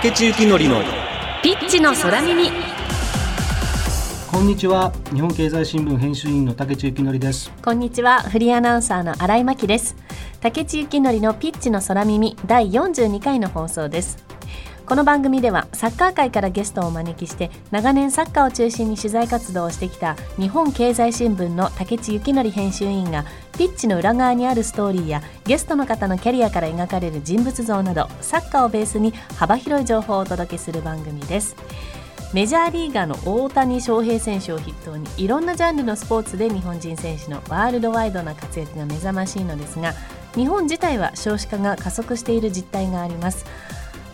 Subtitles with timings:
[0.00, 0.80] 竹地幸典の
[1.42, 2.52] ピッチの空耳。
[4.30, 4.92] こんにちは。
[5.12, 7.50] 日本経済新聞編集員の竹内幸則です。
[7.60, 8.20] こんにちは。
[8.20, 9.96] フリーアナウンサーの新井真希です。
[10.40, 14.24] 竹地幸典のピッチの空耳第42回の放送です
[14.88, 23.26] この番組ではサッカー界からゲストをお招きして長年サッカーを中心に取材活動をしてきた日本経済新聞の竹地幸則編集員が
[23.58, 31.54] ピッチの裏側にあるストーリーやゲストの方のキャリアから描かれる人物像などサッカーをベースに幅広い情報をお届けする番組です。
[32.32, 39.94] メジャーリーガーの大谷翔平選手を筆頭にいろんなジャンルのスポーツで日本人選手のワールドワイドな活躍が目覚ましいのですが
[40.34, 43.46] 日本自体は少子化が加速している実態があります。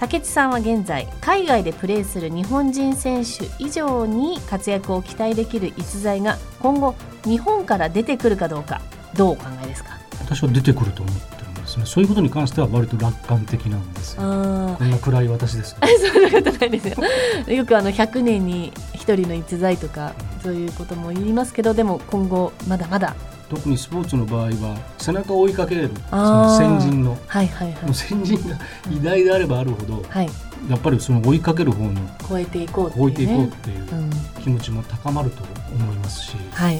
[0.00, 6.94] 竹地さんは現在海外でプレーする日本人選手以上に活躍を期待できる逸材が今後
[7.24, 8.80] 日本から出てくるかどうか
[9.16, 9.90] どうお考えですか？
[10.20, 11.86] 私は出てくると思ってるんですね。
[11.86, 15.76] そういうことに関しては割と楽観的なんですこんな暗い私です
[16.12, 17.54] そんなことないですよ。
[17.54, 23.14] よくあの100年に1人の逸材とかそういうことも言いますけどでも今後まだまだ
[23.48, 27.18] 特にスポーツの場合は背中を追いかけるその先人の。
[27.26, 27.94] はいはいはい。
[27.94, 28.58] 先人が
[28.90, 30.28] 偉大であればあるほどはい。
[30.68, 31.96] やっぱりその追いかける方に
[32.28, 34.10] 超えていこうっていう、ね、置いていこうっていううん、
[34.42, 35.42] 気持ちも高まると
[35.74, 36.78] 思いますしはい。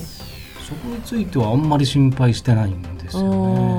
[0.66, 3.22] そこについてはあんまり心配してないんですよ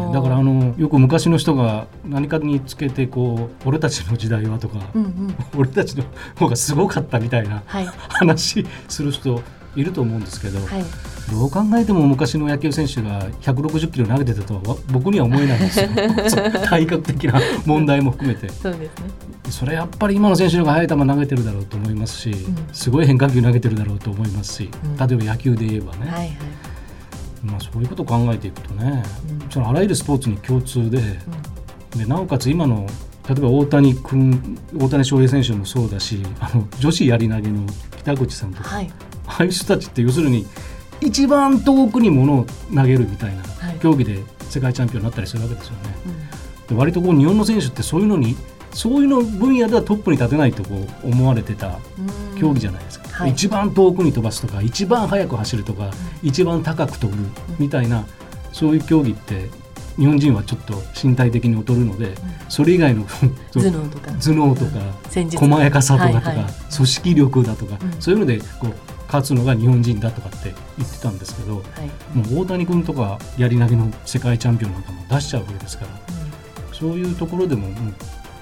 [0.10, 0.14] ね。
[0.14, 5.36] だからあのよく昔の人が何かにつけてこう俺たちの時代はとか、うんうん。
[5.58, 6.04] 俺たちの
[6.36, 7.88] 方がすごかったみたいなはい。
[8.10, 9.42] 話する人
[9.76, 10.84] いると思うんですけど、はい。
[11.32, 15.88] どう考えても昔の野球選手が160キロ投げてたとはわ僕には思えないんですよ。
[16.66, 18.50] 体格的な問題も含めて。
[18.50, 18.90] そうですね。
[19.50, 22.56] それやっぱり今の選手の方が速い球投げてるだろうと思いますし、ん。
[22.72, 25.08] すごい変化球投げてるだろうと思いますし、うん。
[25.08, 26.38] 例えば野球で言えばね、はいはい。
[27.44, 29.52] まあ、そういうことを考えていくとね、うん。
[29.52, 31.00] そのあらゆるスポーツに共通で
[31.96, 32.88] でなおかつ今の
[33.28, 37.66] 例えば大谷君大谷翔平選手もそうだしあの女子やり投げの
[37.98, 38.92] 北口さんとか、はい
[39.28, 40.46] ああいう人たちって要するに
[41.02, 43.80] 一番遠くに物を投げるみたいなはい。
[43.80, 45.80] 競技で世界チャンピオンになったりするわけですよね。
[46.06, 46.76] うん。
[46.76, 48.36] で割とこう日本の選手ってそういうのに
[48.72, 52.40] そういうの分野ではトップに立てないとこう思われてたうん。
[52.40, 53.32] 競技じゃないですか、はい。
[53.32, 58.06] 一番遠くに飛ばすとか一番速く走るとか、一番高く飛ぶみたいな、
[58.52, 59.50] そういう競技って
[59.98, 62.16] 日本人はちょっと身体的に劣るので、
[62.50, 63.06] それ以外の
[63.52, 64.12] 頭脳とか。
[64.12, 64.72] 頭脳とか
[65.38, 66.54] 細やかさとかとか、はいはい。
[66.76, 68.02] 組織力だとか、うん。
[68.02, 68.74] そういうのでこう
[69.08, 72.18] 勝つのが日本人だとかって言ってたんですけどはい。
[72.18, 75.92] もう大谷君とかやり投げの世界チャンピオンなんかも出しちゃうわけですから
[76.74, 77.94] そういうところでももう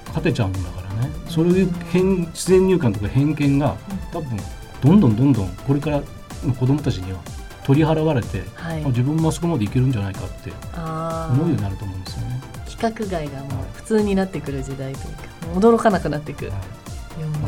[0.08, 1.12] 勝てちゃうんだからね。
[1.30, 3.76] そういう偏自然入観とか偏見が
[4.12, 4.38] 多分
[4.82, 6.02] どんどんどんどんこれから
[6.46, 7.20] の子供たちには
[7.64, 8.84] 取り払われて、はい。
[8.84, 12.42] あ自分もあそこまでいけるんじゃないかってあ思うようにあなると思うんですよね。
[12.66, 15.24] 規格外がもう普通になってくる時代というか
[15.56, 16.52] 驚かなくなってくる。
[16.52, 16.62] はい。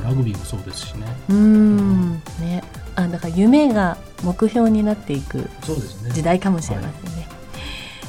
[0.03, 1.05] ラグビーもそうですしね。
[1.29, 2.13] うーん。
[2.39, 2.63] ね。
[2.95, 5.49] あだから夢が目標になっていく
[6.13, 7.27] 時代かもしれませんね、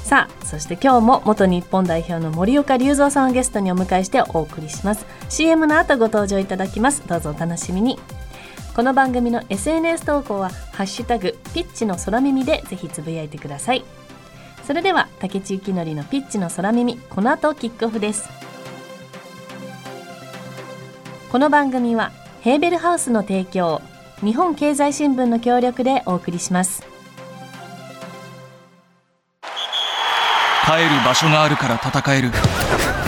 [0.05, 5.05] さあそして今日も元日本代表の森岡隆三さんをゲストにお迎えしてお送りします。
[5.29, 7.03] CM の後ご登場いただきます。
[7.09, 7.99] どうぞお楽しみに
[8.77, 13.83] この番組の SNS 投稿はハッシュタグピッチの空耳でぜひつぶやいてください。
[14.67, 18.29] それでは竹地幸則のピッチの空耳この後キックオフです。
[21.33, 23.81] この番組はヘーベルハウスの提供
[24.21, 26.83] 日本経済新聞の協力でお送りします。
[30.67, 32.31] 帰る場所があるから戦える。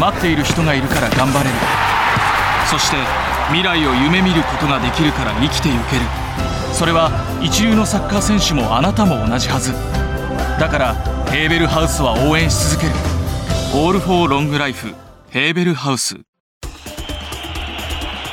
[0.01, 1.57] 待っている人がいるから頑張れる。
[2.71, 2.97] そして
[3.49, 6.03] 未来を夢見ることができるから生きてゆける。
[6.73, 7.11] それは
[7.43, 9.73] 一流のサッカー選手もあなたも同じはず。
[10.61, 10.95] だから
[11.31, 12.95] ヘーベルハウスは応援し続ける
[13.75, 14.95] 「オール・フォー・ロング・ライフ」
[15.31, 16.17] ヘーベルハウス。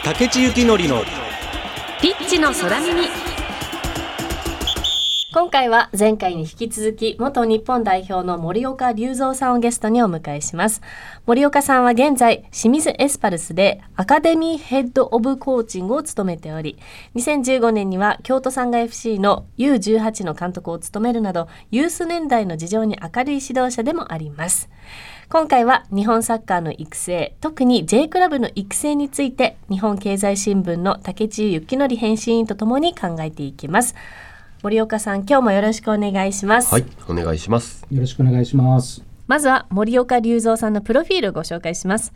[0.03, 1.03] 竹地幸典の
[2.01, 3.09] ピッチの空耳
[5.35, 10.81] 今回は前回に引き続き元日本代表の森岡隆三さんをゲストにお迎えします。
[11.25, 16.77] 森岡さんは現在清水エスパルスでアカデミーヘッドオブコーチングを務めており
[17.15, 24.69] 2015年には京都サンガ FC の U18 の監督を務めるなどユース年代の事情に明るい指導者でもあります。
[25.27, 33.95] 今回は日本サッカーの育成特に J クラブの育成について日本経済新聞の竹地幸則編集員とともに考えていきます。
[34.65, 37.85] 森岡さん今日もよろしくお願いします、はい、お願いします。
[37.91, 39.03] よろしくお願いします。
[39.27, 42.13] まずは森岡隆三さんのプロフィールをご紹介します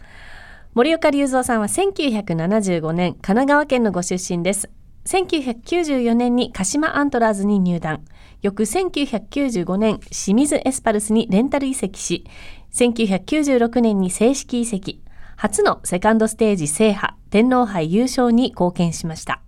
[0.73, 4.67] 森岡隆三さんは1975年神奈川県のご出身です
[5.05, 8.03] 1994年に鹿島アントラーズに入団
[8.41, 12.25] 翌1995年清水エスパルスにレンタル移籍し
[12.73, 15.03] 1996年に正式移籍
[15.35, 19.39] 初のセカンドステージ制覇、天皇杯優勝に貢献しました。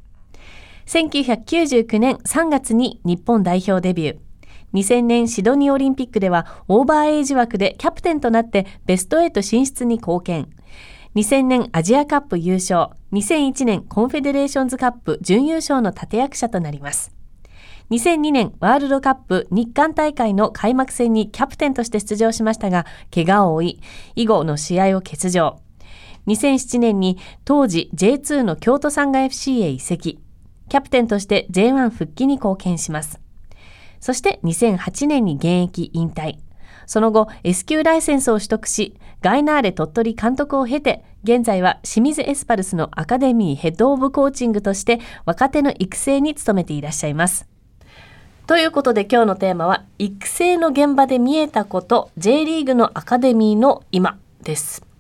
[0.86, 4.18] 1999年3月に日本代表デビュー。
[4.74, 10.50] 2000年シドニーオリンピックではオーバーエイジ枠でキャプテンとなってベスト8進出に貢献。
[11.16, 12.90] 2000年アジアカップ優勝。
[13.12, 17.14] 2001年コンフェデレーションズカップ準優勝の立役者となります。
[17.90, 23.82] 2002年ワールドカップ日韓大会の開幕戦にキャプテンとして出場しましたが、怪我を負い、
[24.16, 25.60] 以後の試合を欠場。
[26.28, 30.20] 2007年に当時 J2 の京都産ガ FC へ移籍。
[30.72, 33.20] キャプテンとして J1 復帰に貢献します。
[34.00, 36.38] そして2008年に現役引退。
[36.86, 47.50] その後 S 級ライセンスを取得し、ガイナーレ鳥取監督を経て、現在は清水エスパルスのアカデミーヘッドオブコーチングとして若手の育成に努めていらっしゃいます。
[48.48, 54.91] ということで今日のテーマは育成の現場で見えたこと J リーグのアカデミーの今です。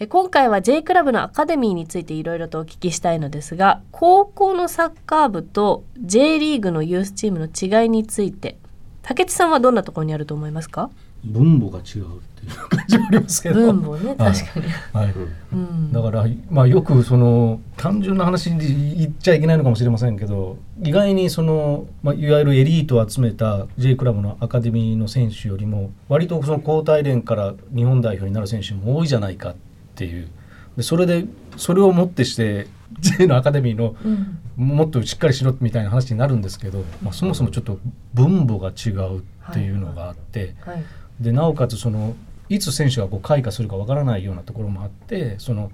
[0.00, 8.58] え今回は J クラブのアカデミーについていろいろとお聞きしたいのですが高校のサッカー部と J リーグのユースチームの違いについて
[9.02, 10.90] 竹内さんはどんなところにあると思いますか？
[11.24, 13.72] 分母が違うっていう感じはありますけど。
[13.72, 14.34] 分母ねはい。
[14.34, 15.14] 確かに、はい。
[15.52, 15.92] うん。
[15.92, 29.67] だから、まあ、よくその単純な話で言っちゃいけないのかもしれませんけど意外にその、まあ、いわゆるエリートを集めた J クラブのアカデミーの選手よりも割とその交代連から日本代表になる選手も多いじゃないかって
[30.04, 30.28] いう
[30.76, 31.24] でそれで
[31.56, 32.66] それをもってして
[33.00, 37.78] J のアカデミーのうんもっとしっかりしろみたいな話になるんですけど、まあ、そもそもちょっと
[38.12, 40.56] 分母が違うっていうのがあって。
[40.60, 40.84] はい
[41.20, 42.14] でなおかつその
[42.48, 45.70] いつ選手がこう開花するかわからないようなところもあってその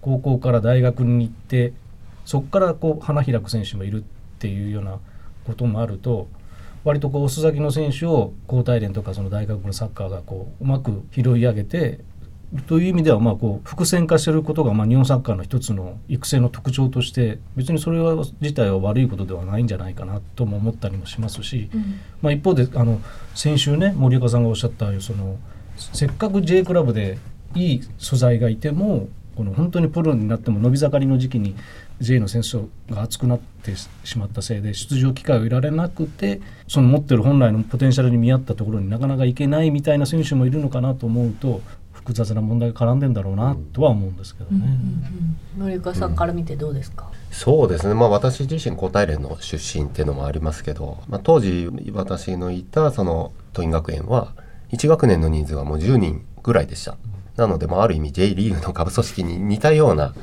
[0.00, 1.72] 高校から大学に行って
[2.24, 4.06] そこからこう花開く選手もいるっ
[4.38, 4.98] ていうような
[5.44, 6.28] こともあると
[6.84, 12.00] 割とこう遅咲きの選手を高体連とかその大学のサッカーがこううまく拾い上げて
[12.62, 21.70] という意味ではまあこう伏線化してることがまあ日本サッカーの一つの育成の特徴として別にそれは自体は悪いことではないんじゃないかなとも思ったりもしますし。
[21.74, 23.00] うんまあ、一方であの
[23.34, 25.36] 先週ね森岡さんがおっしゃったその
[25.76, 27.18] せっかく J クラブで
[27.54, 31.54] いい素材がいてもこの本当にプロになっても伸び盛りの時期に
[32.00, 32.58] J の選手
[32.92, 33.74] が熱くなって
[34.04, 41.60] しまったせいで出場機会を得られなくてその持ってる本来のポテンシャルに見合ったところになかなかいけないみたいな選手もいるのかなと思うと
[42.06, 44.78] 複雑な問題が絡んでんだろうなとは思うんですけどね。
[45.58, 54.34] 森岡さんから見てどうですか、そうですね、まあ、私自身交代連の出身っていうのもありますけど、まあ、当時私のいたその桐蔭学園は
[54.70, 56.96] 1学年の人数はもう10人ぐらいでした。
[57.34, 60.14] なので、まあ、ある意味 J リーグの下部組織に似たような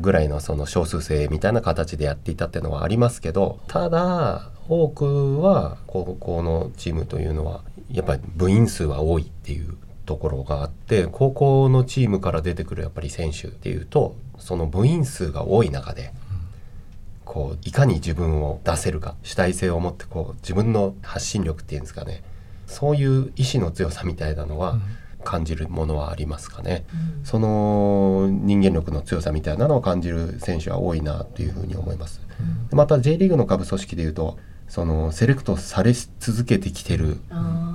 [0.00, 16.12] ぐらいのその少数制みたいな形でやっていたっていうのはありますけどただ多くは高校のチームというのはやっぱり部員数は多いっていうところがあって高校のチームから出てくるやっぱり選手っていうとその部員数が多い中で
[17.24, 22.22] こういかに自分を出せるか主体性を持ってこう自分の発信力っていうんですかね
[22.66, 24.78] そういう意志の強さみたいなのは
[25.24, 26.84] 感じるものはありますかね。
[27.24, 32.20] その人間力の強さみたいなのを感じる選手は多いなというふうに思います。
[32.68, 37.18] でまた J リーグの下部組織でいうとそのセレクトされ続けてきてる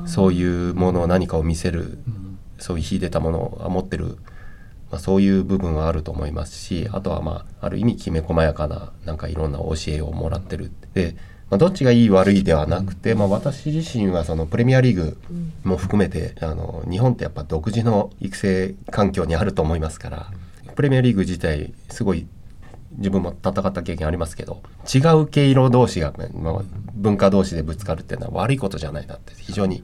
[0.06, 2.19] そういうものを何かを見せるうん
[2.60, 4.18] そういう秀でたものを持ってる、
[4.92, 10.72] まあ、そういう部分はあると思いますしあとはまあある意味きめ細やかななんかいろんな教えをもらってる。
[10.94, 11.16] で、
[11.50, 15.18] まあ、どっちがいい悪いではなくて、まあ、私自身はそのプレミアリーグ
[15.64, 20.32] も含めてあの日本ってやっぱ独自の育成環境にあると思いますから
[20.76, 22.28] プレミアリーグ自体すごい
[22.98, 24.62] 自分も戦った経験ありますけど
[24.94, 26.62] 違う毛色同士が、まあ、
[26.94, 29.84] 文化同士でぶつかるっていうのは悪いことじゃないなって非常に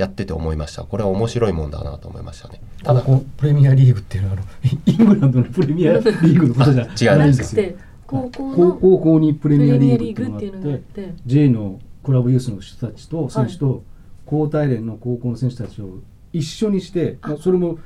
[0.00, 0.84] やってて思いました。
[0.84, 2.60] これは面白いもんだなと思いましたね。
[2.82, 3.02] ただ
[3.36, 4.42] プレミアリーグっていうのはあの
[4.86, 7.04] イングランドのプレミアリーグのことじゃ違うんです。
[7.04, 7.56] ないんです。
[7.56, 7.62] よ。
[7.62, 7.76] て
[8.06, 13.82] 高校高の高校にプレミアリーグってプレいうのがあミアリーグって J のクラブユースの人たちと選手と
[14.24, 15.98] 高体連の高校の選手たちを
[16.32, 17.78] 一緒にして、まあ、それも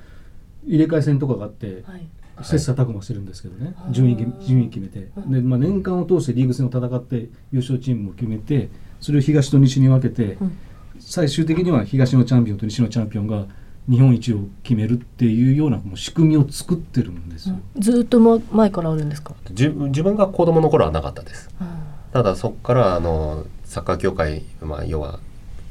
[0.66, 2.06] 入れ替え戦とかがあって、はい。
[2.42, 3.92] 切磋琢磨してるんですけどね、はい。
[3.92, 10.59] 順位決め順位決めて、でまあ、年間を通してリーグ戦を戦って優勝チームを決めてそれを東と西に分けて、うん
[11.05, 13.47] 最終的には東のチャンピオンと西のチャンピオンが
[13.89, 17.57] 日本一を決めるっていうようなもう仕組みを作ってるんですよ。
[17.79, 21.51] ずーっとも前からあるんですか、自自分が子供の頃はなかったです。
[21.61, 21.69] うん。
[22.13, 25.21] ただそこからあのサッカー協会、まあ、要は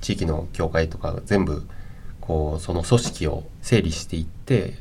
[0.01, 1.63] 地域の協会とか全部
[2.21, 4.75] こうその組織を整理していって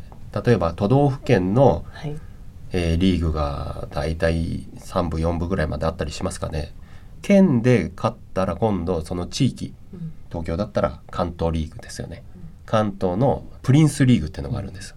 [0.44, 2.16] 例えば都道府県の、はい。
[2.74, 6.72] えーリーグが大体3部4部ぐらいまであったりしますかね。
[7.22, 9.81] 県で勝ったら今度その地域うん
[10.32, 12.22] 東京だったら関東リーグですよね
[12.64, 14.94] 関東のプリンスリーグっていうのがあるんです。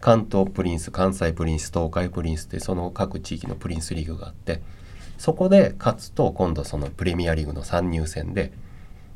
[0.00, 4.60] 関東プリンス関西プリンス東海プリンスってその各地域のプリンスリーグがあって
[5.18, 8.52] そこで勝つと今度そのプレミアリーグの参入戦で、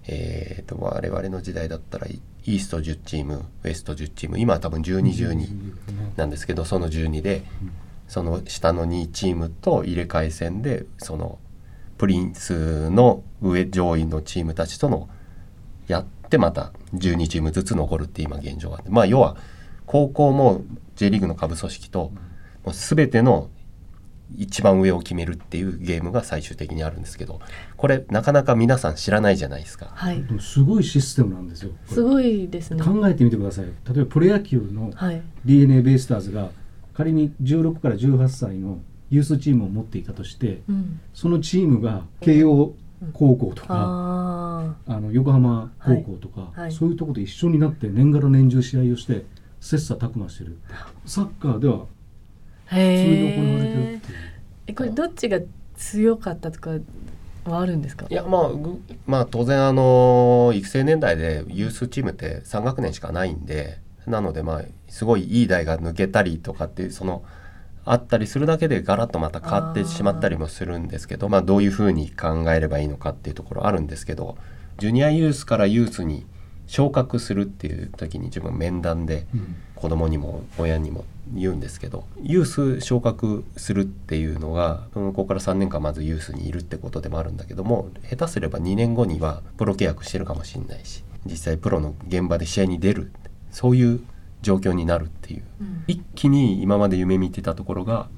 [0.07, 5.49] えー、と我々の時代だったらイースト10チームウエスト10チーム今は多分1212
[6.17, 7.43] なんですけどその12で
[8.09, 11.39] その下の2チームと入れ替え戦でその
[11.99, 15.09] プリンスの上上位のチームたちとの
[15.87, 19.37] やってまた12チームずつ残るって今現状があってまあ要は
[19.87, 20.63] 高校も
[20.97, 22.13] J リーグの下部組織と
[22.65, 23.51] もう全ての
[24.37, 27.41] 一番上を決めるっていうゲームが最終的にあるんですけど
[27.77, 29.91] これなかなか皆さん知らないじゃないですか。
[29.95, 30.23] はい。
[30.25, 32.83] でもすごいシステムなんですよすごいですね。
[32.83, 35.23] 考えてみてください例えばプロ野球のはい。
[35.45, 36.51] d n a ベイスターズが
[36.95, 41.01] 仮に16から18歳のユースチームを持っていたとしてうん。
[41.15, 42.75] そのチームが慶応
[43.13, 46.61] 高校とか、ああの横浜高校とか、はい。
[46.63, 49.25] はいそういうところで一緒になって年がら年中試合をして
[49.61, 50.57] 切磋琢磨してる
[51.05, 51.79] サッカーではあ
[52.69, 54.19] 普通に行われてるっていう。
[54.69, 55.39] えこれどっちが
[55.77, 56.71] 強かったとか
[57.45, 58.07] はあるんですか？
[58.09, 67.23] いやまあぐまあ当然あの育成年代でユースチームって3学年しかないんでなのでまあすごいいい代が抜けたりとかっていうその
[67.87, 74.37] あったりするだけでガラッとまた変わってしまったりもするんですけどまあどういうふうに考えればいいのかっていうところあるんですけど
[74.79, 76.27] ジュニアユースからユースに
[76.67, 79.57] 昇格するっていう時に自分面談でうん。
[79.77, 93.13] 子供にも親にも言うんですけどユース昇格するっていうのがうんここから3年間まずユースにいるってことでもあるんだけども下手すれば2年後にはプロ契約してるかもしれないし実際プロの現場で試合に出る
[93.51, 94.01] そういう
[94.43, 95.43] 状況になるっていう。
[95.61, 95.85] うん。
[95.87, 98.09] 一気に今まで夢見てたところが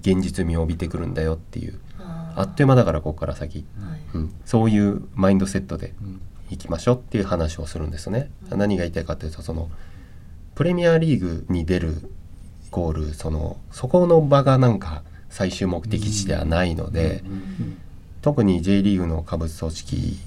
[0.00, 1.78] 現実味を帯びてくるんだよっていう。
[1.98, 4.00] ああっという間だからここから先、はい。
[4.14, 6.20] うん、そういうマインドセットでうん。
[6.48, 8.30] 行きましょうっていう話をするんですね。
[8.50, 9.68] 何が言いたいかというとその
[10.54, 12.08] プレミアリーグに出る
[12.66, 17.78] イコールそのそこの場がなんか最終目的地ではないので、うん。
[18.22, 20.18] 特に J リーグの下部組織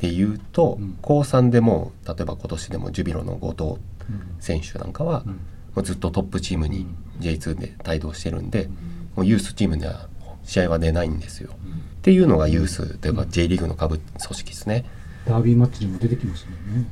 [0.00, 0.98] でいうと、うん。
[1.02, 3.95] 高3でも例えば今年でもジュビロの後藤うん
[4.40, 5.32] 選手なんかは、うん。
[5.32, 5.38] も
[5.76, 6.96] うずっとトップチームにうん。
[7.20, 8.68] J2 で帯同してるんで、
[9.14, 10.08] もうユースチームでは
[10.44, 11.50] 試合は出ないんですよ。
[11.52, 14.84] っていうのがユースというか J リーグの下部組織ですね。
[15.26, 16.50] ダービーマッチにも出てきますね。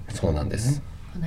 [0.09, 0.83] そうなんです。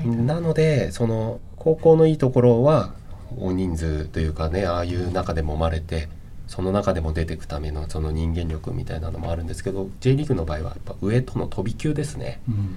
[0.05, 2.93] なのでその高校のいいところは
[3.37, 6.09] 大人数というかねああいう中でも生まれて
[6.47, 12.41] その中でも出ていくためのその人間力みたいなのもあるんですけど J リーグの場合はやっぱ上との飛び級ですね。
[12.49, 12.75] うん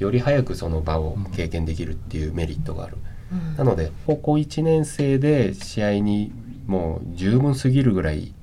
[0.00, 2.96] より早くその場を経験できるっていうメリットがある、
[3.32, 3.56] うん。
[3.56, 6.32] なので高校1年生で試合に
[6.66, 8.34] もう十分すぎるぐらい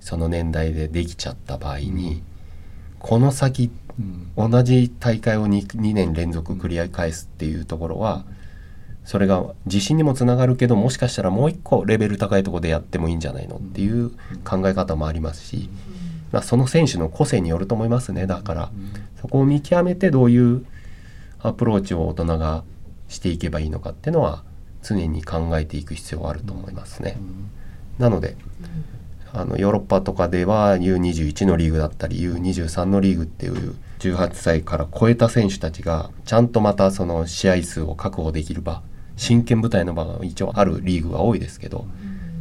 [0.00, 2.22] その年代でできちゃった場合に
[2.98, 4.50] この先うん。
[4.50, 8.26] 同じ大会を 2, 2年連続繰り返すっていうところは
[9.04, 14.10] それが自信にもつながるけどもしかしたらもう一個レベル高いところでやってもいいんじゃないのっていう
[14.44, 15.70] 考え方もありますし、
[16.32, 18.26] まあ、その選手の個性によると思いますね。
[18.26, 18.70] だから
[19.20, 20.66] そこを見極めてどういう
[21.46, 22.64] アプローチを大人が
[23.08, 24.42] していけばいいのかっていうのは
[24.82, 27.16] 常に考えていく必要があると思いますね。
[27.98, 28.36] なので
[29.32, 38.82] あのヨーロッパとかでは U21 のリーグだったり U23 のリーグっていう18歳から超えた選手たちがちゃんとまたその試合数を確保できる場
[39.16, 41.86] 真剣舞台の場が一応あるリーグは多いですけど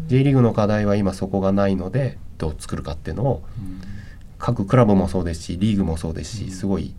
[0.07, 3.43] J リーグの課題は今そこがないのでどう作るかっていうのを
[4.37, 6.93] 各クラブもそうですしリーグもそうですしすごい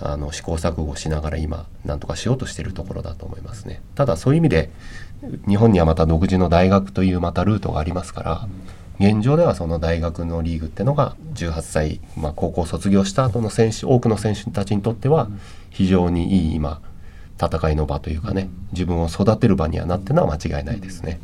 [0.00, 3.80] あの試行錯誤しながら今なんとかしようとしているところだと思いますね。
[3.94, 4.70] ただそういう意味で
[5.48, 8.48] 日本にはまた独自の大学というまたルートがありますから
[8.98, 15.28] 現状ではその大学のリーグっていうのが18歳、まあ、高校卒業した後の選手多くの選手たちにとっては
[15.70, 16.80] 非常にいい今
[17.40, 21.20] 戦いの場というかね自分を育てる場にはなってのは間違いないですね。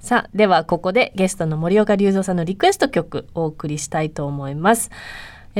[0.00, 4.92] さあではここでゲストの森岡隆三さんのリクエスト曲お送りしたいと思います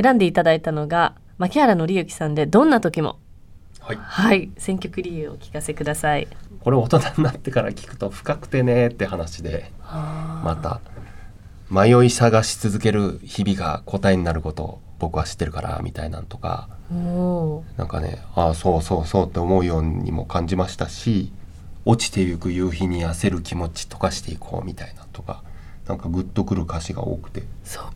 [0.01, 3.17] 選んでいただいたのが牧原紀之さんでどんな時も。
[3.79, 3.97] はい。
[3.97, 4.51] はい。
[4.57, 6.27] 選曲理由をお聞かせください。
[6.67, 10.81] これ大人になってから聞くと深くてねって話でまた
[11.69, 16.67] 迷い探し続ける日々が答えになることを僕は知ってるからみたいなんとか
[17.77, 21.31] なんかねああそうそうそうって思うようにも感じましたし
[21.85, 25.43] 落ちてゆく夕日に焦る気持ち溶かしていこうみたいなとか
[25.87, 27.43] なんかグッとくる歌詞が多くて。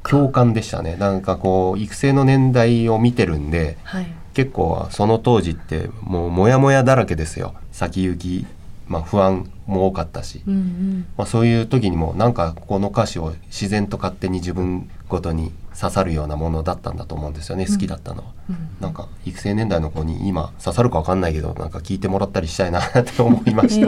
[0.03, 0.95] 共感でしたね。
[0.97, 4.07] なんかこう育成の年代を見てるんではい。
[4.33, 7.53] 結構その当時ってもうモヤモヤだらけですよ。
[7.71, 8.45] 先行き、
[8.87, 11.05] まあ、不安も多かったし、うんうん。
[11.17, 17.65] まあ、そういう時にもなんかこの歌詞を自然と勝手に自分ごとに刺さるようなものだったんだと思うんですよね。
[17.65, 18.31] 好きだったのは、
[18.79, 23.87] なんか育成年代の子に今刺さるか分かんないけどなんか聞いてもらったりしたいなって思いました、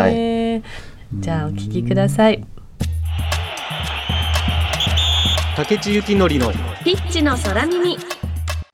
[0.00, 0.62] はい。
[1.14, 2.44] じゃあお聞きください
[5.56, 6.52] 竹地幸典の
[6.84, 7.98] ピッチの空耳。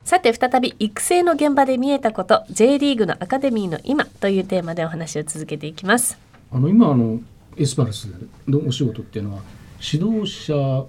[0.05, 6.19] さて再び育成の現場で見えたこと J リーグのアカデミーの今というテーマでお話を続けていきます。
[6.53, 7.19] あの今あの
[7.57, 8.09] エスパルス
[8.47, 9.43] のお仕事っていうのは
[9.81, 10.87] 指導者を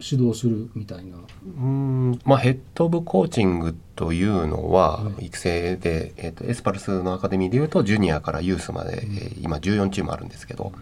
[0.00, 1.16] 指導するみたいな。
[1.16, 5.26] うーんまあ、ヘッドオブコーチングというのははい。
[5.26, 10.72] 育成で、えー、とエスパルスのアカデミーでいうとジュニアからユースまで、えー今14チームあるんですけど、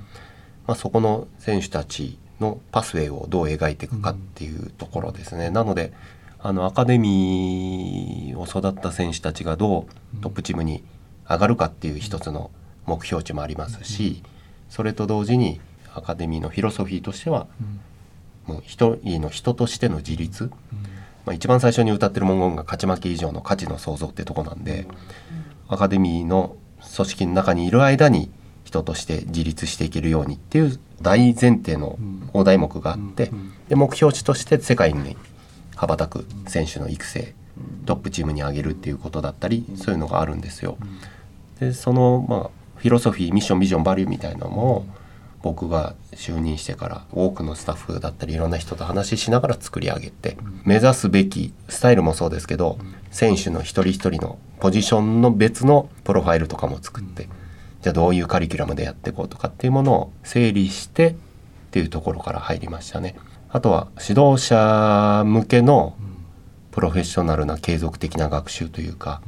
[0.66, 5.50] まあ、そこの選手たちのパスウェイをどう描いていくかっていうところですね。
[5.50, 5.92] なので
[6.40, 10.84] あのアカデミーを育った選手たちがどうトップチームに
[11.28, 12.50] 上がるかっていう一つの
[12.86, 14.22] 目標値もありますし
[14.70, 15.60] それと同時に
[15.94, 17.48] アカデミーのフィロソフィーとしては
[18.46, 20.50] もう一人の人としての自立、
[21.26, 24.86] まあ、一番最初に歌ってる文言が勝ち負け以上の価値の創造ってとこなんで、
[25.68, 26.56] アカデミーの
[26.96, 28.30] 組織の中にいる間に
[28.68, 31.98] 人として自立していけるようにっていう大前提の
[32.34, 33.30] 大題目があって、
[33.68, 35.16] で目標値として世界に
[35.74, 37.34] 羽ばたく選手の育成
[37.86, 40.76] トップチームに上げるっていうことだったりそういうのがあるんですよ。
[41.60, 44.86] でそのまあフィロソフィーミッションビジョンバリューみたいなのも
[45.42, 52.78] 僕が就任してから多くのスタッフだったりいろんな人と話ししながら作り上げて目指すべきスタイルもそうですけど
[53.10, 57.28] 選手の一人一人のポジションの別のプロファイルとかも作って
[57.82, 61.14] じゃあどういうカリキュラムでやっていこうとかっていうものを整理してっ
[61.70, 63.14] ていうところから入りましたね。
[63.50, 65.94] あとは指導者向けの
[66.70, 69.22] プロフェッショナルな継続的な学習というか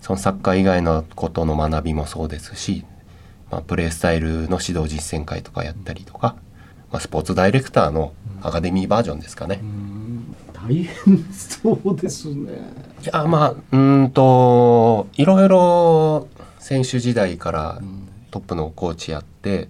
[0.00, 2.84] そのサッカー以外のことの学びもそうですし、
[3.50, 6.36] まあ、プレースタイルの指導実践会とかやったりとか、
[6.92, 9.60] まあ、スポーツダイレクターのアカデミーバージョンですかね。
[10.66, 12.52] 大変そうですね。
[13.02, 17.80] いやまあうーんといろいろ選手時代から
[18.30, 19.68] トップのコーチやって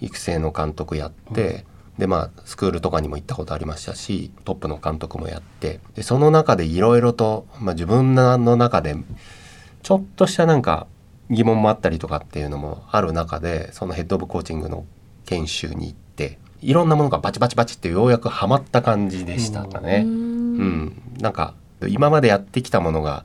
[0.00, 1.64] 育成の監督やって、
[1.96, 8.96] でまあスクールとかにも行ったことありましたしトップの監督もやってでその中でいろいろと、まあ、自分の中で
[9.82, 10.86] ちょっとしたなんか
[11.30, 14.84] 疑問もあったりとかっていうのもある中でそのヘッドオブコーチングの
[15.26, 20.04] 研修に行っていろんなものがバチバチバチってようやくはまった感じでしたかね。
[20.06, 20.31] うん、
[21.20, 21.54] なんか
[21.88, 23.24] 今までやってきたものが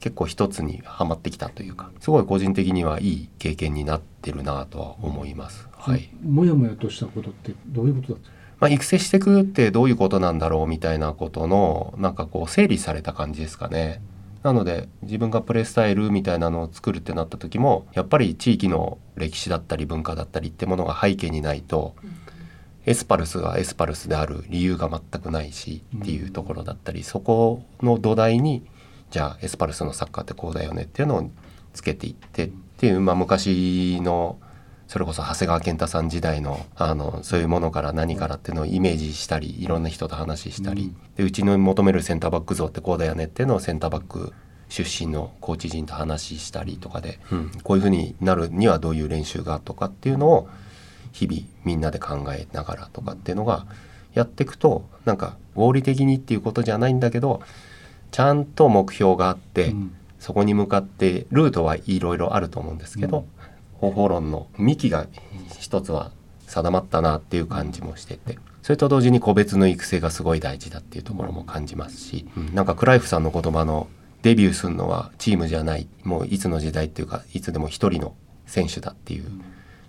[0.00, 5.68] 結構一つにはまってきたというかすごい個人的にはいい経験になってるなとは思います。
[5.72, 6.08] はい。
[6.22, 8.30] もやもやとしたことってどういうことだった？
[8.58, 14.00] まあ、育成していくってどういうことなんだろうみたいなことのなんかこう整理された感じですかね。
[14.42, 21.96] なので自分がプレースタイルみたいなのを作るってなった時もやっぱり地域の歴史だったり文化だったりってものが背景にないと
[22.86, 28.64] エスパルスがエスパルスである理由が全くないしっていうところだったりそこの土台に
[29.10, 31.30] じゃあエスパルスのサッカーってこうだよねっていうのを
[31.74, 34.38] つけていってっていう、まあ、昔の
[34.86, 44.32] それこそ長谷川健太さん時代のあのそういうものから何からっていうのをイメージしたりいろんな人と話したり、でうちの求めるセンターバック像ってこうだよねっていうのをセンターバック
[44.68, 47.50] 出身のコーチ陣と話したりとかで、うん。
[47.62, 50.48] こういうふうになるにはどういう練習がとかっていうのを
[51.16, 53.66] 日々みんなで考えながらとかっていうのが
[54.14, 57.40] やっていくとなんか合理的にっていうことじゃないんだけど
[58.10, 59.96] ちゃんと目標があって、うん。
[60.18, 63.26] そこに向かってルートはいろいろあると思うんですけど、
[63.74, 65.06] 方法論の幹が
[65.58, 66.10] 一つは
[66.46, 72.54] 定まったなっていう感じもしててそれと同時に個別の育成がすごい大事だっていうところも感じますし、うん。
[72.54, 73.88] なんかクライフさんの言葉の
[74.22, 79.26] デビューするのはチームじゃないもういつの時代っていうかいつでも一人の選手だっていう、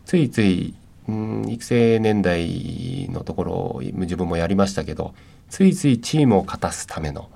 [0.05, 0.75] ついつい、
[1.08, 5.13] うん、育成年代のところを自分もやりましたけど
[5.50, 7.30] ついついチームを勝たすための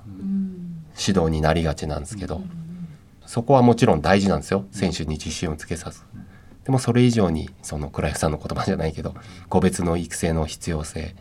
[0.98, 2.42] 指導になりがちなんですけど、
[3.24, 6.02] そこはもちろん大事なんですよ選手に自信をつけさず。
[6.64, 9.14] でもそれ以上にその倉石さんの言葉じゃないけど
[9.48, 11.16] 個別の育成の必要性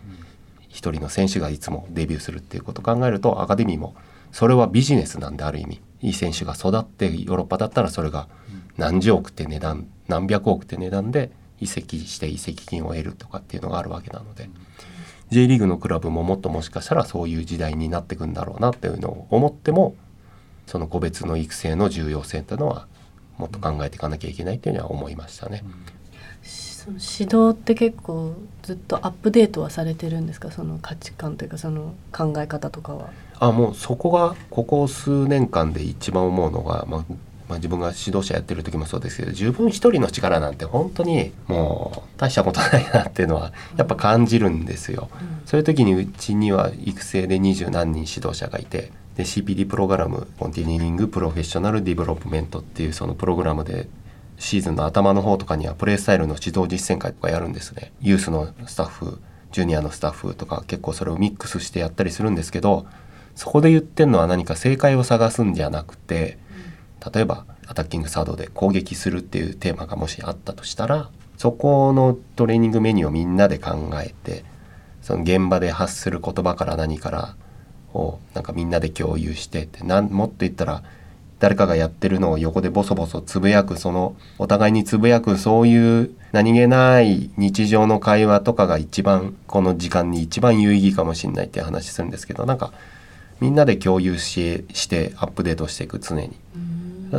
[0.69, 3.95] 一人の選手がいつもデビューするっていうことを考えるとアカデミーも
[4.31, 8.27] それはビジネスなんである意味いい選手が育ってヨーロッパだったらそれが
[8.77, 14.49] 何十億って値段何百億って値段で移籍して移籍金を得るとかっていうのがあるわけなので
[15.29, 19.95] J リーグのクラブももっともしかしたらそういう時代になっていくんだろうなっていうのを思っても
[20.67, 22.87] その個別の育成の重要性っていうのは
[23.37, 25.63] もっと考えていかなきゃいけないっていうのは思いましたね。
[26.43, 30.49] その指導って結構ずっとアップデートはされてるんですか？
[30.51, 33.11] その価値観というかその考え方とかは。
[33.39, 37.05] あもうそこがここ数年間で一番思うのが、まあ、
[37.51, 45.09] まあ、自分が指導者やってる時もそうですけど自分一人の力なんて本当にもう大したことないなっていうのはやっぱ感じるんですよ。
[45.45, 53.89] そういう時にうちには育成で二十何人指導者がいてで CPD プログラムコンティニューリングプロフェッショナルディベロップメントっていうそのプログラムで
[54.37, 57.91] シーズンの頭の方とかにはプレースタイルの指導実践会とかやるんですね。
[57.99, 59.19] ユースのスタッフ
[59.51, 62.85] ジュニアのスタッフとか結構それをミックスしてやったりするんですけど
[63.35, 66.37] そこで言ってるのは何か正解を探すんじゃなくて
[67.13, 74.43] 例えばアタッキングサードで攻撃するっていうテーマがもしあったとしたらそこのトレーニングメニューをみんなで考えて
[75.01, 77.35] その現場で発する言葉から何から
[77.93, 80.83] をなんかみんなで共有してってなんもっと言ったら
[81.39, 92.71] 誰かがやってるのを横でボソボソつぶやくそのお互いにつぶやくそういう何気ない日常の会話とかが一番この時間に一番有意義かもしれないって話するんですけどなんか
[93.39, 96.37] みんなで共有ししてアップデートしていく常に。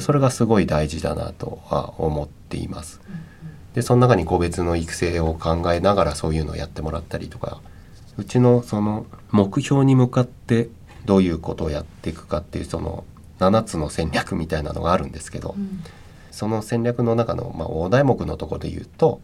[0.00, 3.00] それがすごい大事だなとは思っています。
[3.74, 7.62] でその中に個別の育成を考えながらそういうのをやってもらったりとか
[8.18, 10.68] うちのその目標に向かって
[11.06, 13.04] どういうことをやっていくかっていうその
[13.38, 15.56] 7つの戦略みたいなのがあるんですけど、
[16.30, 19.20] その戦略の中の、まあ、大題目のところで言うと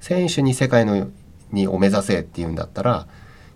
[0.00, 1.08] 選手に世界の
[1.52, 3.06] にを目指せっていうんだったら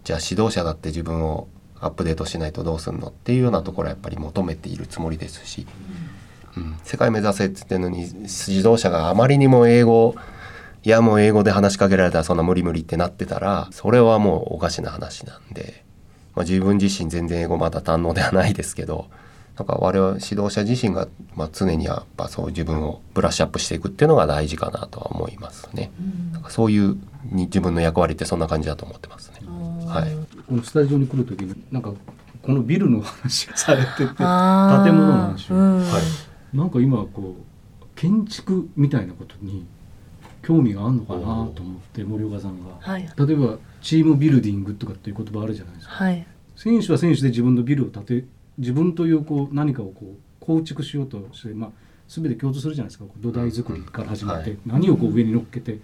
[0.05, 1.49] じゃあ指導者だって自分を
[1.81, 5.67] アップデートしないとどうすんのっていうようなところはやっぱり求めているつもりですし、うん、
[6.85, 8.19] 世界目指せって言ってるのに指
[8.69, 10.15] 導者があまりにも英語
[10.83, 15.85] いやもう英語で話しかけられたらそんな無理無理ってなってたらそれはもうおかしな話なんで、
[16.35, 19.09] まあ、自分自身全然英語まだ堪能ではないですけど
[19.57, 25.91] なんか我々指導者自身が、まあ、常にやっぱそう自分をブラッシュアップしていくっていうのが大事かなとは思いますね。
[26.33, 29.41] なんかそういうに自分の役割ってそんな感じだと思ってますね。
[29.89, 30.11] はい。
[30.47, 31.95] このスタジオに来る時になんか
[32.43, 36.03] このビルの話がされてて建物の話を、うんはい。
[36.53, 39.67] なんか今こう建築みたいなことに
[40.43, 43.03] 興味があるのかなと思って森岡さんが、はい。
[43.03, 45.95] 例えばチームビルディングとかっていう言葉あるじゃないですか。
[45.95, 46.27] はい。
[46.55, 48.25] 選手は選手で自分のビルを建て
[48.59, 51.71] 自分というこう何かをこう構築しようとして、まあ、
[52.09, 53.05] 全て共通するじゃないですか。
[53.19, 54.59] 土台作りから始まって、はい。
[54.67, 55.81] 何をこう上に乗っけて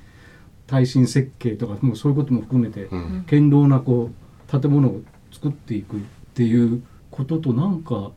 [0.66, 3.24] 耐震設計とかもうそういうことも含めて、うん。
[3.28, 5.00] 堅牢なこう建物を
[5.32, 6.00] 作っていくっ
[6.34, 8.12] ていうこととなんか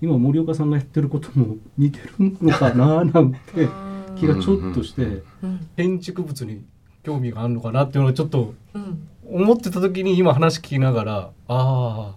[0.00, 3.68] 今森岡さんがやってることも似てるのかななんて
[4.16, 6.64] 気がちょっとしてうん建築物に
[7.02, 9.08] 興味があるのかなっていうのをちょっとうん。
[9.30, 12.14] 思ってた時に今話聞きながらああ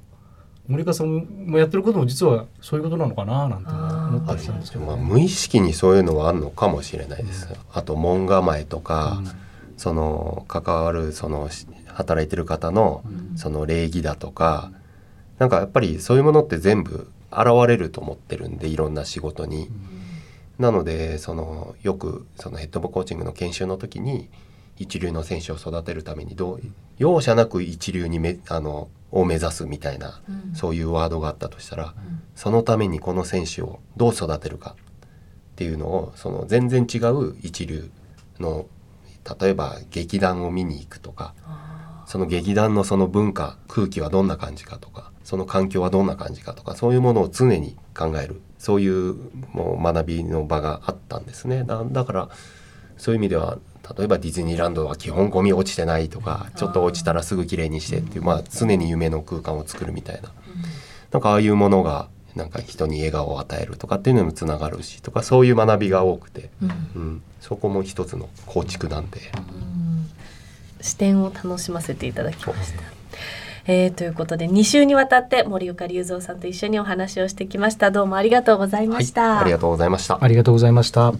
[0.68, 5.04] 森岡さんもやってることも実はそういうことなのかななんて思ったありしたんですけど、まあ、ね。
[5.04, 7.50] 無意識にそういうのはあるのかもしれないです。
[7.74, 9.22] あと門構えとか、
[9.76, 13.04] その関わるそのし働いてる方の
[13.36, 14.72] その礼儀だとか
[15.40, 19.70] なんかやっぱりそういうものって全部現れると思ってるんでいろんな仕事に。
[20.60, 24.30] なのでそのよくそのヘッドコーチングの研修の時に
[24.78, 26.62] 一流の選手を育てるためにどう
[27.00, 30.22] 容赦なく一流にめあのを目指すみたいな、
[30.54, 31.94] そういうワードがあったとしたら、
[32.36, 34.76] そのためにこの選手をどう育てるか
[35.52, 37.92] っていうのをその全然違う一流
[38.40, 38.68] の
[39.40, 41.36] 例えば劇団を見に行くとか
[42.08, 48.42] その劇団のその文化空気はどんな感じかとかその環境はどんな感じかとかそういうものを常に考える。
[48.58, 49.16] そういう
[49.54, 51.64] もう学びの場があったんですね。
[51.64, 52.30] だだから
[52.98, 53.58] そういう意味では
[53.98, 60.32] 例えばディズニーランドは基本ゴミ落ちてないとかちょっと落ちたらすぐきれいにしてっていうまあ常に夢の空間を作るみたいな。
[61.12, 66.50] なんかああいうものがなんか人に笑顔を与えるとかっていうのにもつながるしとかそういう学びが多くて、
[66.96, 69.20] うん、そこも一つの構築なんで、
[70.80, 73.01] 視点を楽しませていただきました。
[73.68, 77.92] えー、ということで2週にわたって森岡隆三さんと一緒にお話をしてきました。
[77.92, 80.18] どうもありがとうございました、ありがとうございました。
[80.20, 81.14] ありがとうございました。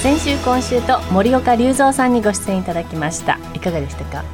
[0.00, 3.38] 先週今週と森岡隆三さんにご出演いただきました。
[3.54, 4.24] いかがでしたか？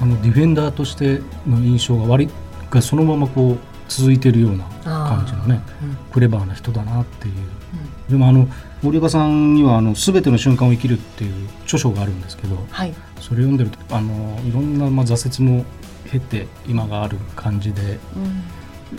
[0.00, 2.28] あのディフェンダーとしての印象が割
[2.70, 5.60] がそのままこう続いてるような感じのね、
[6.12, 7.34] クレバーな人だなっていう、
[8.10, 8.48] でもあの
[8.82, 12.94] 森岡さんにはあの「すべての瞬間を生きる」っていう著書があるんですけどはい。
[13.20, 15.64] それ読んでるとあのいろんなまあ挫折も
[16.10, 17.98] 経て今がある感じで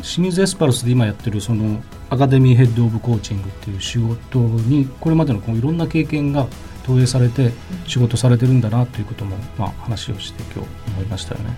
[0.03, 6.47] 清水エスパルスで今やってるそのアカデミーヘッド・オブ・コーチングっていう仕事にこれまでのこういろんな経験が
[6.85, 7.51] 投影されて
[7.87, 11.55] 仕事されてるんだなということも、まあ、話をして今日思いましたよね。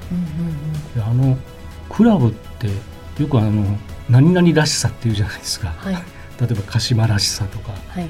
[0.96, 1.38] であの
[1.90, 2.68] クラブって
[3.22, 3.78] よくあの
[4.10, 5.74] 何々らしさっていうじゃないですか。
[5.78, 8.10] はい例えば鹿島らしさとかはい。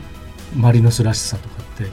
[0.56, 1.86] マリノスらしさとかって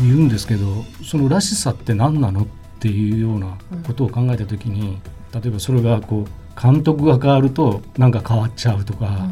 [0.00, 2.46] 言うんですけどそのらしさって何なのっ
[2.80, 4.98] ていうようなことを考えた時に
[5.34, 9.28] 例えばそれがこう監督が変わるとなんか変わっちゃうとか、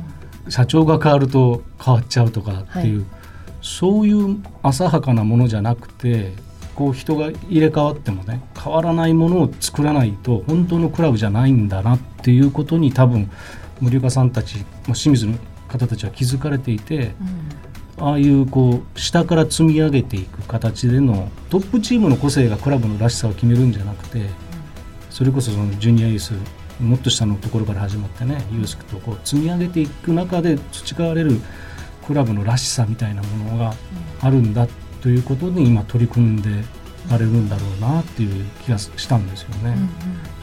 [0.51, 3.07] 社長が変わると変わっちゃうとかっていう、はい。
[3.63, 6.35] そういう浅はかなものじゃなくて
[6.75, 13.31] こう人が入れ替わってもね変わらないものを作らないと本当のクラブじゃないんだなっていうことに多分
[13.81, 15.39] 森岡さんたち、まあ、清水の
[15.79, 17.15] 方たちは気づかれていて。
[17.97, 24.29] ああいうこう下から積み上げていく形でのトップチームの個性がクラブのらしさを決めるんじゃなくて
[25.11, 26.33] それこそそのジュニアユース
[26.81, 31.41] もっと下のところから始まってねユースとこう積み上げていく中で培われる
[32.05, 33.75] クラブのらしさみたいなものが
[34.21, 34.67] あるんだ
[35.01, 36.51] ということに今取り組んで
[37.11, 39.77] られるんだろうなっていう気がしたんですよね。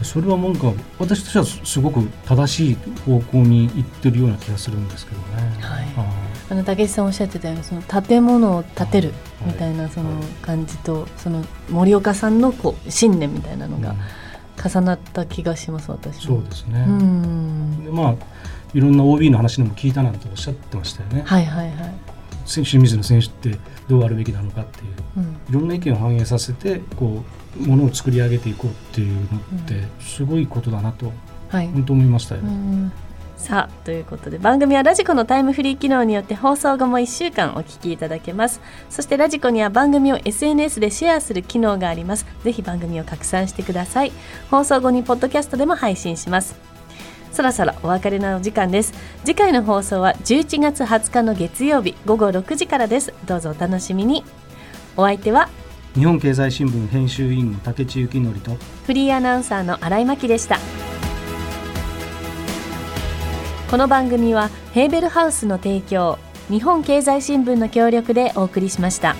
[0.04, 5.26] それはなんか私としてはすごく正しい方向に行ってるような気がするんですけどね。
[5.60, 10.10] はいああの竹内さんおっしゃってたようにその建物を建てるはいみたいなその
[10.41, 13.97] 感じとその森岡さんのこう信念みたいなのがうん
[14.63, 16.86] 重なった気がします私もそうですね。
[16.88, 18.15] うんでまあ
[18.74, 21.24] いろんな OB の話でも聞いたなんておっしゃってましたよね。
[21.26, 21.93] はいはいはい、
[22.45, 23.58] 選手清水の選手って
[23.91, 25.23] どうあるべきなのかっていううん。
[25.49, 27.23] いろんな意見を反映させてこ
[27.60, 31.12] うものを作り上げていこうっていうのってすごいことだなと
[31.49, 31.67] はい。
[31.67, 32.41] 本当思いましたよ。
[32.41, 32.91] うん
[33.41, 38.62] さあということで番組はラジコのタイムフリー機能によって放送後も1週間お聞きいただけます。
[38.91, 42.27] そしてラジコには番組を SNS でシェアする機能があります。
[42.43, 44.12] ぜひ番組を拡散してください。
[44.51, 46.70] 放送後にポッドキャストでも配信します
[47.41, 48.93] そろそろお別れのお時間です。
[49.25, 53.15] 次回の放送は11月20日の月曜日午後6時からです。
[53.25, 54.23] どうぞお楽しみに。
[54.95, 55.49] お相手は
[55.95, 60.60] 日本経済新聞編集員の竹地幸則とフリーアナウンサーの新井真希でした。
[63.71, 69.15] この番組はヘーベルハウスの提供日本経済新聞の協力でお送りしました。